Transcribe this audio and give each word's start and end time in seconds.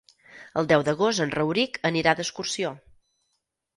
El 0.61 0.69
deu 0.71 0.85
d'agost 0.87 1.23
en 1.27 1.33
Rauric 1.37 1.77
anirà 1.91 2.17
d'excursió. 2.21 2.77